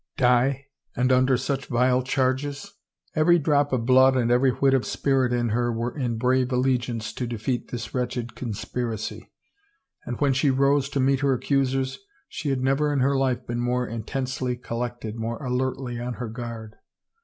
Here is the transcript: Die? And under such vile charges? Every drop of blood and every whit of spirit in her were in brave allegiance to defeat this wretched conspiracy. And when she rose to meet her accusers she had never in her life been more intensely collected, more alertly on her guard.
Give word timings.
Die? 0.17 0.65
And 0.95 1.11
under 1.11 1.37
such 1.37 1.67
vile 1.67 2.01
charges? 2.01 2.73
Every 3.15 3.37
drop 3.37 3.71
of 3.71 3.85
blood 3.85 4.15
and 4.15 4.31
every 4.31 4.49
whit 4.49 4.73
of 4.73 4.83
spirit 4.83 5.31
in 5.31 5.49
her 5.49 5.71
were 5.71 5.95
in 5.95 6.17
brave 6.17 6.51
allegiance 6.51 7.13
to 7.13 7.27
defeat 7.27 7.69
this 7.69 7.93
wretched 7.93 8.33
conspiracy. 8.33 9.31
And 10.05 10.19
when 10.19 10.33
she 10.33 10.49
rose 10.49 10.89
to 10.89 10.99
meet 10.99 11.19
her 11.19 11.35
accusers 11.35 11.99
she 12.27 12.49
had 12.49 12.61
never 12.61 12.91
in 12.91 13.01
her 13.01 13.15
life 13.15 13.45
been 13.45 13.59
more 13.61 13.85
intensely 13.87 14.57
collected, 14.57 15.17
more 15.17 15.37
alertly 15.37 15.99
on 15.99 16.15
her 16.15 16.29
guard. 16.29 16.77